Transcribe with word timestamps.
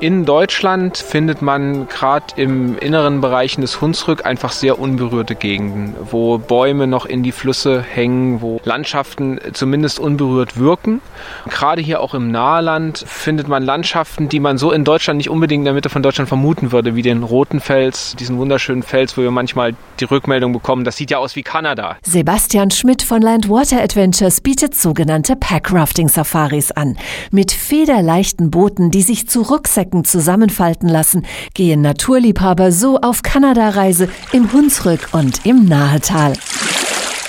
In 0.00 0.24
Deutschland 0.24 0.96
findet 0.96 1.42
man 1.42 1.86
gerade 1.86 2.24
im 2.36 2.78
inneren 2.78 3.20
Bereichen 3.20 3.60
des 3.60 3.82
Hunsrück 3.82 4.24
einfach 4.24 4.50
sehr 4.50 4.78
unberührte 4.78 5.34
Gegenden, 5.34 5.94
wo 6.10 6.38
Bäume 6.38 6.86
noch 6.86 7.04
in 7.04 7.22
die 7.22 7.32
Flüsse 7.32 7.82
hängen, 7.82 8.40
wo 8.40 8.62
Landschaften 8.64 9.38
zumindest 9.52 10.00
unberührt 10.00 10.58
wirken. 10.58 11.02
Gerade 11.50 11.82
hier 11.82 12.00
auch 12.00 12.14
im 12.14 12.30
Nahland 12.30 13.04
findet 13.06 13.46
man 13.46 13.62
Landschaften, 13.62 14.30
die 14.30 14.40
man 14.40 14.56
so 14.56 14.72
in 14.72 14.84
Deutschland 14.84 15.18
nicht 15.18 15.28
unbedingt 15.28 15.60
in 15.60 15.64
der 15.66 15.74
Mitte 15.74 15.90
von 15.90 16.02
Deutschland 16.02 16.28
vermuten 16.28 16.72
würde, 16.72 16.96
wie 16.96 17.02
den 17.02 17.22
Roten 17.22 17.60
Fels, 17.60 18.16
diesen 18.18 18.38
wunderschönen 18.38 18.82
Fels, 18.82 19.18
wo 19.18 19.22
wir 19.22 19.30
manchmal 19.30 19.74
die 20.00 20.04
Rückmeldung 20.04 20.54
bekommen, 20.54 20.84
das 20.84 20.96
sieht 20.96 21.10
ja 21.10 21.18
aus 21.18 21.36
wie 21.36 21.42
Kanada. 21.42 21.98
Sebastian 22.00 22.70
Schmidt 22.70 23.02
von 23.02 23.20
Landwater 23.20 23.82
Adventures 23.82 24.40
bietet 24.40 24.74
sogenannte 24.74 25.36
Packrafting-Safaris 25.36 26.72
an. 26.72 26.96
Mit 27.30 27.52
federleichten 27.52 28.50
Booten, 28.50 28.90
die 28.90 29.02
sich 29.02 29.28
zu 29.28 29.42
Rucksäcken 29.42 29.89
Strecken 29.90 30.04
zusammenfalten 30.04 30.88
lassen, 30.88 31.26
gehen 31.54 31.80
Naturliebhaber 31.82 32.70
so 32.70 33.00
auf 33.00 33.22
Kanada-Reise 33.22 34.08
im 34.32 34.52
Hunsrück 34.52 35.08
und 35.12 35.44
im 35.44 35.64
Nahetal. 35.64 36.34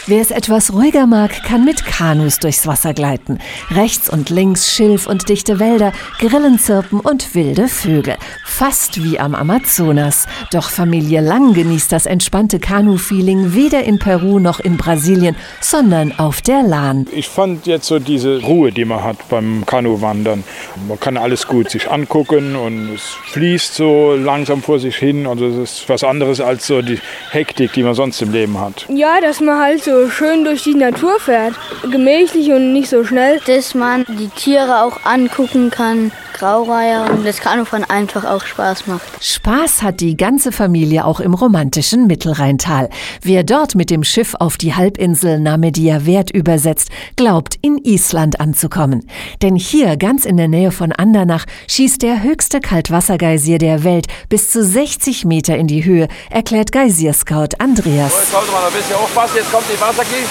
Wer 0.07 0.19
es 0.19 0.31
etwas 0.31 0.73
ruhiger 0.73 1.05
mag, 1.05 1.43
kann 1.43 1.63
mit 1.63 1.85
Kanus 1.85 2.39
durchs 2.39 2.65
Wasser 2.65 2.95
gleiten. 2.95 3.37
Rechts 3.69 4.09
und 4.09 4.31
links 4.31 4.73
Schilf 4.73 5.05
und 5.05 5.29
dichte 5.29 5.59
Wälder, 5.59 5.93
Grillenzirpen 6.17 6.99
und 6.99 7.35
wilde 7.35 7.67
Vögel. 7.67 8.15
Fast 8.43 9.03
wie 9.03 9.19
am 9.19 9.35
Amazonas. 9.35 10.25
Doch 10.51 10.71
Familie 10.71 11.21
Lang 11.21 11.53
genießt 11.53 11.91
das 11.91 12.07
entspannte 12.07 12.57
Kanu-Feeling 12.59 13.53
weder 13.53 13.83
in 13.83 13.99
Peru 13.99 14.39
noch 14.39 14.59
in 14.59 14.75
Brasilien, 14.77 15.35
sondern 15.59 16.17
auf 16.17 16.41
der 16.41 16.63
Lahn. 16.63 17.05
Ich 17.11 17.29
fand 17.29 17.67
jetzt 17.67 17.85
so 17.85 17.99
diese 17.99 18.41
Ruhe, 18.41 18.71
die 18.71 18.85
man 18.85 19.03
hat 19.03 19.29
beim 19.29 19.67
Kanuwandern. 19.67 20.43
Man 20.87 20.99
kann 20.99 21.15
alles 21.15 21.45
gut 21.45 21.69
sich 21.69 21.91
angucken 21.91 22.55
und 22.55 22.95
es 22.95 23.03
fließt 23.33 23.75
so 23.75 24.15
langsam 24.15 24.63
vor 24.63 24.79
sich 24.79 24.95
hin. 24.95 25.27
Also 25.27 25.45
es 25.45 25.57
ist 25.57 25.89
was 25.89 26.03
anderes 26.03 26.41
als 26.41 26.65
so 26.65 26.81
die 26.81 26.99
Hektik, 27.29 27.73
die 27.73 27.83
man 27.83 27.93
sonst 27.93 28.19
im 28.23 28.31
Leben 28.31 28.59
hat. 28.59 28.87
Ja, 28.89 29.21
dass 29.21 29.39
man 29.41 29.59
halt 29.59 29.83
so 29.83 29.90
so 29.91 30.09
schön 30.09 30.45
durch 30.45 30.63
die 30.63 30.73
Natur 30.73 31.19
fährt. 31.19 31.53
Gemächlich 31.83 32.51
und 32.51 32.71
nicht 32.71 32.89
so 32.89 33.03
schnell. 33.03 33.39
Dass 33.45 33.75
man 33.75 34.05
die 34.07 34.29
Tiere 34.29 34.83
auch 34.83 35.03
angucken 35.03 35.69
kann. 35.69 36.11
Graureiher 36.41 37.07
und 37.11 37.23
das 37.23 37.37
Kanufahren 37.39 37.83
einfach 37.87 38.25
auch 38.25 38.43
Spaß 38.43 38.87
macht. 38.87 39.23
Spaß 39.23 39.83
hat 39.83 39.99
die 39.99 40.17
ganze 40.17 40.51
Familie 40.51 41.05
auch 41.05 41.19
im 41.19 41.35
romantischen 41.35 42.07
Mittelrheintal. 42.07 42.89
Wer 43.21 43.43
dort 43.43 43.75
mit 43.75 43.91
dem 43.91 44.03
Schiff 44.03 44.33
auf 44.39 44.57
die 44.57 44.73
Halbinsel 44.73 45.39
Namedia 45.39 46.07
Wert 46.07 46.31
übersetzt, 46.31 46.89
glaubt 47.15 47.59
in 47.61 47.77
Island 47.77 48.39
anzukommen. 48.39 49.07
Denn 49.43 49.55
hier 49.55 49.97
ganz 49.97 50.25
in 50.25 50.35
der 50.35 50.47
Nähe 50.47 50.71
von 50.71 50.91
Andernach 50.91 51.45
schießt 51.67 52.01
der 52.01 52.23
höchste 52.23 52.59
Kaltwassergeysir 52.59 53.59
der 53.59 53.83
Welt 53.83 54.07
bis 54.27 54.49
zu 54.49 54.63
60 54.63 55.25
Meter 55.25 55.55
in 55.57 55.67
die 55.67 55.85
Höhe, 55.85 56.07
erklärt 56.31 56.71
Geysir-Scout 56.71 57.59
Andreas. 57.59 58.13
So, 58.13 58.19
jetzt 58.19 58.31
sollte 58.31 58.51
man 58.51 58.63
ein 58.63 58.73
bisschen 58.73 58.95
aufpassen, 58.95 59.35
jetzt 59.35 59.51
kommt 59.51 59.65
die 59.71 59.77
Wasserkiste. 59.81 60.29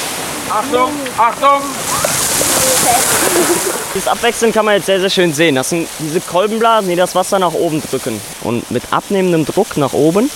Achtung, 0.49 0.91
Achtung! 1.19 1.63
Das 3.95 4.07
Abwechseln 4.07 4.53
kann 4.53 4.65
man 4.65 4.77
jetzt 4.77 4.87
sehr, 4.87 5.01
sehr 5.01 5.11
schön 5.11 5.35
sehen. 5.35 5.57
Das 5.57 5.71
sind 5.71 5.89
diese 5.99 6.21
Kolbenblasen, 6.21 6.89
die 6.89 6.95
das 6.95 7.17
Wasser 7.17 7.41
nach 7.41 7.53
oben 7.53 7.83
drücken. 7.83 8.21
Und 8.43 8.71
mit 8.71 8.85
abnehmendem 8.93 9.45
Druck 9.45 9.77
nach 9.77 9.93
oben 9.93 10.31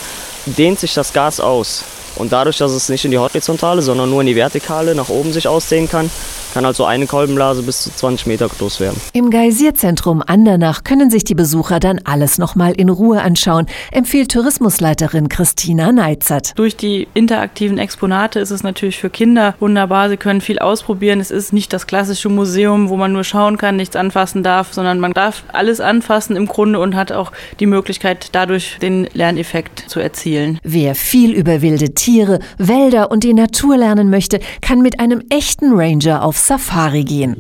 dehnt 0.46 0.80
sich 0.80 0.94
das 0.94 1.12
Gas 1.12 1.38
aus. 1.38 1.84
Und 2.16 2.32
dadurch, 2.32 2.58
dass 2.58 2.72
es 2.72 2.88
nicht 2.88 3.04
in 3.04 3.12
die 3.12 3.18
horizontale, 3.18 3.82
sondern 3.82 4.10
nur 4.10 4.20
in 4.20 4.26
die 4.26 4.36
vertikale 4.36 4.96
nach 4.96 5.08
oben 5.08 5.32
sich 5.32 5.46
ausdehnen 5.46 5.88
kann, 5.88 6.10
kann 6.54 6.64
also 6.64 6.84
eine 6.84 7.08
Kolbenblase 7.08 7.64
bis 7.64 7.82
zu 7.82 7.90
20 7.90 8.28
Meter 8.28 8.48
groß 8.48 8.78
werden. 8.78 9.00
Im 9.12 9.30
Geysierzentrum 9.30 10.22
Andernach 10.24 10.84
können 10.84 11.10
sich 11.10 11.24
die 11.24 11.34
Besucher 11.34 11.80
dann 11.80 12.00
alles 12.04 12.38
nochmal 12.38 12.74
in 12.76 12.88
Ruhe 12.88 13.20
anschauen, 13.20 13.66
empfiehlt 13.90 14.30
Tourismusleiterin 14.30 15.28
Christina 15.28 15.90
Neizert. 15.90 16.56
Durch 16.56 16.76
die 16.76 17.08
interaktiven 17.12 17.78
Exponate 17.78 18.38
ist 18.38 18.52
es 18.52 18.62
natürlich 18.62 19.00
für 19.00 19.10
Kinder 19.10 19.56
wunderbar. 19.58 20.08
Sie 20.08 20.16
können 20.16 20.40
viel 20.40 20.60
ausprobieren. 20.60 21.18
Es 21.18 21.32
ist 21.32 21.52
nicht 21.52 21.72
das 21.72 21.88
klassische 21.88 22.28
Museum, 22.28 22.88
wo 22.88 22.96
man 22.96 23.12
nur 23.12 23.24
schauen 23.24 23.56
kann, 23.56 23.74
nichts 23.74 23.96
anfassen 23.96 24.44
darf, 24.44 24.72
sondern 24.72 25.00
man 25.00 25.12
darf 25.12 25.42
alles 25.52 25.80
anfassen 25.80 26.36
im 26.36 26.46
Grunde 26.46 26.78
und 26.78 26.94
hat 26.94 27.10
auch 27.10 27.32
die 27.58 27.66
Möglichkeit, 27.66 28.28
dadurch 28.30 28.78
den 28.80 29.08
Lerneffekt 29.12 29.90
zu 29.90 29.98
erzielen. 29.98 30.60
Wer 30.62 30.94
viel 30.94 31.32
über 31.32 31.62
wilde 31.62 31.94
Tiere, 31.94 32.38
Wälder 32.58 33.10
und 33.10 33.24
die 33.24 33.34
Natur 33.34 33.76
lernen 33.76 34.08
möchte, 34.08 34.38
kann 34.60 34.82
mit 34.82 35.00
einem 35.00 35.20
echten 35.30 35.72
Ranger 35.72 36.22
Safari 36.44 37.04
gehen. 37.04 37.34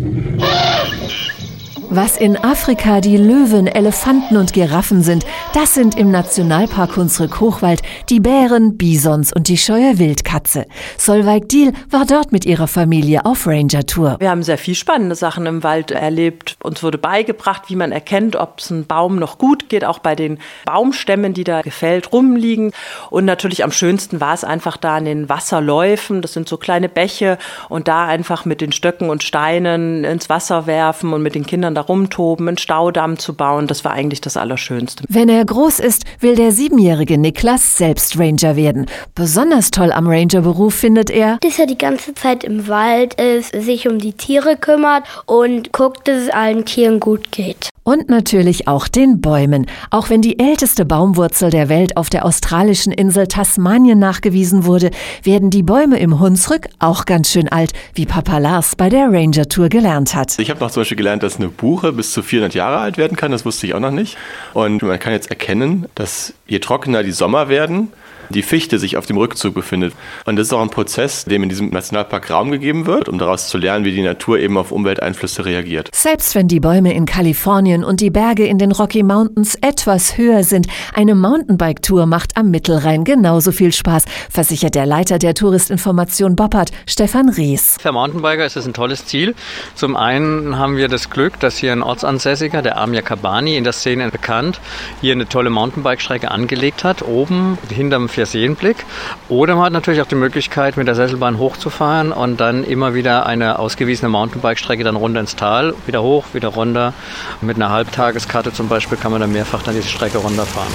Was 1.96 2.16
in 2.16 2.36
Afrika 2.36 3.00
die 3.00 3.16
Löwen, 3.16 3.68
Elefanten 3.68 4.36
und 4.36 4.52
Giraffen 4.52 5.04
sind, 5.04 5.24
das 5.52 5.74
sind 5.74 5.96
im 5.96 6.10
Nationalpark 6.10 6.96
Hunsrück-Hochwald 6.96 7.82
die 8.10 8.18
Bären, 8.18 8.76
Bisons 8.76 9.32
und 9.32 9.46
die 9.46 9.56
scheue 9.56 9.96
Wildkatze. 10.00 10.66
Solveig 10.98 11.48
Diel 11.50 11.72
war 11.90 12.04
dort 12.04 12.32
mit 12.32 12.46
ihrer 12.46 12.66
Familie 12.66 13.24
auf 13.24 13.46
Ranger-Tour. 13.46 14.16
Wir 14.18 14.30
haben 14.30 14.42
sehr 14.42 14.58
viel 14.58 14.74
spannende 14.74 15.14
Sachen 15.14 15.46
im 15.46 15.62
Wald 15.62 15.92
erlebt. 15.92 16.56
Uns 16.64 16.82
wurde 16.82 16.98
beigebracht, 16.98 17.62
wie 17.68 17.76
man 17.76 17.92
erkennt, 17.92 18.34
ob 18.34 18.58
es 18.58 18.72
einem 18.72 18.86
Baum 18.86 19.20
noch 19.20 19.38
gut 19.38 19.68
geht, 19.68 19.84
auch 19.84 20.00
bei 20.00 20.16
den 20.16 20.40
Baumstämmen, 20.64 21.32
die 21.32 21.44
da 21.44 21.62
gefällt 21.62 22.12
rumliegen. 22.12 22.72
Und 23.10 23.24
natürlich 23.24 23.62
am 23.62 23.70
schönsten 23.70 24.20
war 24.20 24.34
es 24.34 24.42
einfach 24.42 24.76
da 24.76 24.96
an 24.96 25.04
den 25.04 25.28
Wasserläufen. 25.28 26.22
Das 26.22 26.32
sind 26.32 26.48
so 26.48 26.56
kleine 26.56 26.88
Bäche 26.88 27.38
und 27.68 27.86
da 27.86 28.04
einfach 28.06 28.44
mit 28.44 28.60
den 28.60 28.72
Stöcken 28.72 29.10
und 29.10 29.22
Steinen 29.22 30.02
ins 30.02 30.28
Wasser 30.28 30.66
werfen 30.66 31.12
und 31.12 31.22
mit 31.22 31.36
den 31.36 31.46
Kindern 31.46 31.76
da 31.76 31.83
rumtoben, 31.88 32.48
einen 32.48 32.58
Staudamm 32.58 33.18
zu 33.18 33.34
bauen. 33.34 33.66
Das 33.66 33.84
war 33.84 33.92
eigentlich 33.92 34.20
das 34.20 34.36
Allerschönste. 34.36 35.04
Wenn 35.08 35.28
er 35.28 35.44
groß 35.44 35.80
ist, 35.80 36.04
will 36.20 36.36
der 36.36 36.52
siebenjährige 36.52 37.18
Niklas 37.18 37.76
selbst 37.76 38.18
Ranger 38.18 38.56
werden. 38.56 38.86
Besonders 39.14 39.70
toll 39.70 39.92
am 39.92 40.06
Rangerberuf 40.08 40.74
findet 40.74 41.10
er, 41.10 41.38
dass 41.40 41.58
er 41.58 41.66
die 41.66 41.78
ganze 41.78 42.14
Zeit 42.14 42.44
im 42.44 42.68
Wald 42.68 43.14
ist, 43.20 43.54
sich 43.54 43.88
um 43.88 43.98
die 43.98 44.12
Tiere 44.12 44.56
kümmert 44.56 45.04
und 45.26 45.72
guckt, 45.72 46.08
dass 46.08 46.22
es 46.22 46.30
allen 46.30 46.64
Tieren 46.64 47.00
gut 47.00 47.32
geht. 47.32 47.70
Und 47.86 48.08
natürlich 48.08 48.66
auch 48.66 48.88
den 48.88 49.20
Bäumen. 49.20 49.66
Auch 49.90 50.08
wenn 50.08 50.22
die 50.22 50.38
älteste 50.38 50.86
Baumwurzel 50.86 51.50
der 51.50 51.68
Welt 51.68 51.98
auf 51.98 52.08
der 52.08 52.24
australischen 52.24 52.94
Insel 52.94 53.26
Tasmanien 53.26 53.98
nachgewiesen 53.98 54.64
wurde, 54.64 54.90
werden 55.22 55.50
die 55.50 55.62
Bäume 55.62 55.98
im 55.98 56.18
Hunsrück 56.18 56.68
auch 56.78 57.04
ganz 57.04 57.30
schön 57.30 57.46
alt, 57.50 57.72
wie 57.94 58.06
Papa 58.06 58.38
Lars 58.38 58.74
bei 58.74 58.88
der 58.88 59.12
Ranger 59.12 59.50
Tour 59.50 59.68
gelernt 59.68 60.14
hat. 60.14 60.38
Ich 60.38 60.48
habe 60.48 60.60
noch 60.60 60.70
zum 60.70 60.80
Beispiel 60.80 60.96
gelernt, 60.96 61.22
dass 61.22 61.36
eine 61.36 61.48
Buche 61.48 61.92
bis 61.92 62.12
zu 62.12 62.22
400 62.22 62.54
Jahre 62.54 62.78
alt 62.78 62.96
werden 62.96 63.18
kann. 63.18 63.32
Das 63.32 63.44
wusste 63.44 63.66
ich 63.66 63.74
auch 63.74 63.80
noch 63.80 63.90
nicht. 63.90 64.16
Und 64.54 64.82
man 64.82 64.98
kann 64.98 65.12
jetzt 65.12 65.28
erkennen, 65.28 65.84
dass 65.94 66.32
je 66.46 66.60
trockener 66.60 67.02
die 67.02 67.12
Sommer 67.12 67.50
werden, 67.50 67.92
die 68.30 68.42
Fichte 68.42 68.78
sich 68.78 68.96
auf 68.96 69.06
dem 69.06 69.16
Rückzug 69.16 69.54
befindet. 69.54 69.94
Und 70.24 70.36
das 70.36 70.48
ist 70.48 70.52
auch 70.52 70.62
ein 70.62 70.70
Prozess, 70.70 71.24
dem 71.24 71.42
in 71.42 71.48
diesem 71.48 71.70
Nationalpark 71.70 72.30
Raum 72.30 72.50
gegeben 72.50 72.86
wird, 72.86 73.08
um 73.08 73.18
daraus 73.18 73.48
zu 73.48 73.58
lernen, 73.58 73.84
wie 73.84 73.92
die 73.92 74.02
Natur 74.02 74.38
eben 74.38 74.56
auf 74.56 74.72
Umwelteinflüsse 74.72 75.44
reagiert. 75.44 75.90
Selbst 75.92 76.34
wenn 76.34 76.48
die 76.48 76.60
Bäume 76.60 76.94
in 76.94 77.06
Kalifornien 77.06 77.84
und 77.84 78.00
die 78.00 78.10
Berge 78.10 78.46
in 78.46 78.58
den 78.58 78.72
Rocky 78.72 79.02
Mountains 79.02 79.56
etwas 79.60 80.16
höher 80.16 80.44
sind, 80.44 80.66
eine 80.94 81.14
Mountainbike-Tour 81.14 82.06
macht 82.06 82.36
am 82.36 82.50
Mittelrhein 82.50 83.04
genauso 83.04 83.52
viel 83.52 83.72
Spaß, 83.72 84.04
versichert 84.30 84.74
der 84.74 84.86
Leiter 84.86 85.18
der 85.18 85.34
Touristinformation 85.34 86.36
Boppard, 86.36 86.70
Stefan 86.86 87.28
Ries. 87.28 87.76
Für 87.80 87.92
Mountainbiker 87.92 88.44
ist 88.44 88.56
es 88.56 88.66
ein 88.66 88.74
tolles 88.74 89.06
Ziel. 89.06 89.34
Zum 89.74 89.96
einen 89.96 90.58
haben 90.58 90.76
wir 90.76 90.88
das 90.88 91.10
Glück, 91.10 91.38
dass 91.40 91.58
hier 91.58 91.72
ein 91.72 91.82
Ortsansässiger, 91.82 92.62
der 92.62 92.78
Amir 92.78 93.02
Kabani, 93.02 93.56
in 93.56 93.64
der 93.64 93.72
Szene 93.72 94.10
bekannt, 94.10 94.60
hier 95.00 95.12
eine 95.12 95.28
tolle 95.28 95.50
Mountainbike-Strecke 95.50 96.30
angelegt 96.30 96.84
hat, 96.84 97.02
oben 97.02 97.58
hinterm 97.68 98.08
Vierseenblick. 98.14 98.84
Oder 99.28 99.56
man 99.56 99.66
hat 99.66 99.72
natürlich 99.72 100.00
auch 100.00 100.06
die 100.06 100.14
Möglichkeit, 100.14 100.76
mit 100.76 100.86
der 100.86 100.94
Sesselbahn 100.94 101.38
hochzufahren 101.38 102.12
und 102.12 102.40
dann 102.40 102.64
immer 102.64 102.94
wieder 102.94 103.26
eine 103.26 103.58
ausgewiesene 103.58 104.08
Mountainbike-Strecke 104.08 104.84
dann 104.84 104.96
runter 104.96 105.20
ins 105.20 105.36
Tal, 105.36 105.74
wieder 105.86 106.02
hoch, 106.02 106.24
wieder 106.32 106.48
runter. 106.48 106.94
Mit 107.40 107.56
einer 107.56 107.70
Halbtageskarte 107.70 108.52
zum 108.52 108.68
Beispiel 108.68 108.96
kann 108.96 109.12
man 109.12 109.20
dann 109.20 109.32
mehrfach 109.32 109.62
dann 109.62 109.74
diese 109.74 109.88
Strecke 109.88 110.18
runterfahren. 110.18 110.72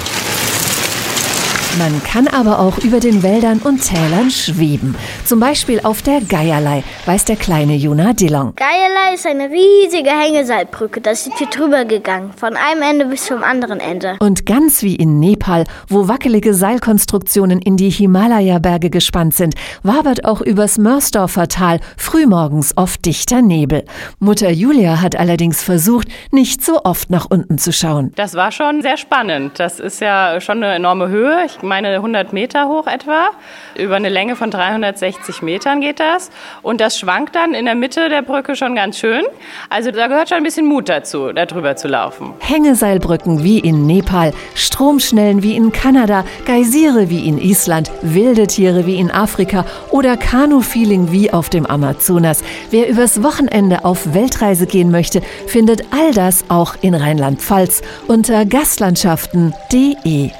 Man 1.78 2.02
kann 2.02 2.26
aber 2.26 2.58
auch 2.58 2.78
über 2.78 2.98
den 2.98 3.22
Wäldern 3.22 3.60
und 3.60 3.78
Tälern 3.78 4.30
schweben. 4.30 4.96
Zum 5.24 5.38
Beispiel 5.38 5.80
auf 5.84 6.02
der 6.02 6.20
Geierlei, 6.20 6.82
weiß 7.06 7.24
der 7.26 7.36
kleine 7.36 7.76
Juna 7.76 8.12
Dillon. 8.12 8.54
Geierlei 8.56 9.14
ist 9.14 9.24
eine 9.24 9.48
riesige 9.48 10.10
Hängeseilbrücke. 10.10 11.00
Das 11.00 11.28
ist 11.28 11.38
hier 11.38 11.46
drüber 11.46 11.84
gegangen. 11.84 12.32
Von 12.36 12.56
einem 12.56 12.82
Ende 12.82 13.06
bis 13.06 13.24
zum 13.26 13.44
anderen 13.44 13.78
Ende. 13.78 14.16
Und 14.18 14.46
ganz 14.46 14.82
wie 14.82 14.96
in 14.96 15.20
Nepal, 15.20 15.64
wo 15.86 16.08
wackelige 16.08 16.54
Seilkonstruktionen 16.54 17.62
in 17.62 17.76
die 17.76 17.90
Himalaya-Berge 17.90 18.90
gespannt 18.90 19.34
sind, 19.34 19.54
wabert 19.84 20.24
auch 20.24 20.40
übers 20.40 20.76
Mörsdorfer 20.76 21.46
Tal 21.46 21.78
frühmorgens 21.96 22.76
oft 22.76 23.06
dichter 23.06 23.42
Nebel. 23.42 23.84
Mutter 24.18 24.50
Julia 24.50 25.00
hat 25.00 25.14
allerdings 25.14 25.62
versucht, 25.62 26.08
nicht 26.32 26.64
so 26.64 26.82
oft 26.82 27.10
nach 27.10 27.26
unten 27.30 27.58
zu 27.58 27.72
schauen. 27.72 28.12
Das 28.16 28.34
war 28.34 28.50
schon 28.50 28.82
sehr 28.82 28.96
spannend. 28.96 29.60
Das 29.60 29.78
ist 29.78 30.00
ja 30.00 30.40
schon 30.40 30.62
eine 30.62 30.74
enorme 30.74 31.08
Höhe. 31.08 31.44
Ich 31.46 31.59
meine 31.62 31.94
100 31.94 32.32
Meter 32.32 32.68
hoch 32.68 32.86
etwa. 32.86 33.30
Über 33.74 33.96
eine 33.96 34.08
Länge 34.08 34.36
von 34.36 34.50
360 34.50 35.42
Metern 35.42 35.80
geht 35.80 36.00
das. 36.00 36.30
Und 36.62 36.80
das 36.80 36.98
schwankt 36.98 37.34
dann 37.34 37.54
in 37.54 37.64
der 37.64 37.74
Mitte 37.74 38.08
der 38.08 38.22
Brücke 38.22 38.56
schon 38.56 38.74
ganz 38.74 38.98
schön. 38.98 39.24
Also 39.68 39.90
da 39.90 40.06
gehört 40.06 40.28
schon 40.28 40.38
ein 40.38 40.44
bisschen 40.44 40.66
Mut 40.66 40.88
dazu, 40.88 41.32
da 41.32 41.46
drüber 41.46 41.76
zu 41.76 41.88
laufen. 41.88 42.34
Hängeseilbrücken 42.40 43.44
wie 43.44 43.58
in 43.58 43.86
Nepal, 43.86 44.32
Stromschnellen 44.54 45.42
wie 45.42 45.56
in 45.56 45.72
Kanada, 45.72 46.24
Geysire 46.46 47.10
wie 47.10 47.26
in 47.28 47.38
Island, 47.38 47.90
wilde 48.02 48.46
Tiere 48.46 48.86
wie 48.86 48.98
in 48.98 49.10
Afrika 49.10 49.64
oder 49.90 50.16
Kanu-Feeling 50.16 51.12
wie 51.12 51.32
auf 51.32 51.50
dem 51.50 51.66
Amazonas. 51.66 52.42
Wer 52.70 52.88
übers 52.88 53.22
Wochenende 53.22 53.84
auf 53.84 54.14
Weltreise 54.14 54.66
gehen 54.66 54.90
möchte, 54.90 55.22
findet 55.46 55.84
all 55.92 56.12
das 56.12 56.44
auch 56.48 56.76
in 56.80 56.94
Rheinland-Pfalz 56.94 57.82
unter 58.08 58.44
gastlandschaften.de. 58.44 60.30